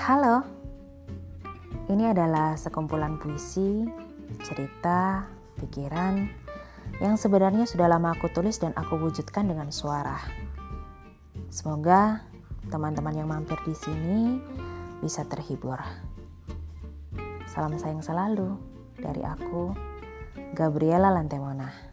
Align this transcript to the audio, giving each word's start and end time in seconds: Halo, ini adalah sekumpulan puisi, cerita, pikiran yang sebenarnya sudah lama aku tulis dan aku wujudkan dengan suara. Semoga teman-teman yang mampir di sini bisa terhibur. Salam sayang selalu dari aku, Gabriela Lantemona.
Halo, 0.00 0.40
ini 1.92 2.08
adalah 2.08 2.56
sekumpulan 2.56 3.20
puisi, 3.20 3.84
cerita, 4.40 5.28
pikiran 5.60 6.24
yang 7.04 7.20
sebenarnya 7.20 7.68
sudah 7.68 7.84
lama 7.84 8.16
aku 8.16 8.32
tulis 8.32 8.56
dan 8.56 8.72
aku 8.80 8.96
wujudkan 8.96 9.44
dengan 9.44 9.68
suara. 9.68 10.16
Semoga 11.52 12.24
teman-teman 12.72 13.12
yang 13.12 13.28
mampir 13.28 13.60
di 13.68 13.76
sini 13.76 14.40
bisa 15.04 15.28
terhibur. 15.28 15.76
Salam 17.44 17.76
sayang 17.76 18.00
selalu 18.00 18.56
dari 19.04 19.20
aku, 19.20 19.76
Gabriela 20.56 21.12
Lantemona. 21.12 21.89